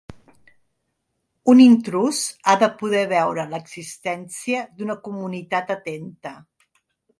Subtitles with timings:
[1.53, 6.37] Un intrús ha de poder veure l'existència d'una comunitat atenta.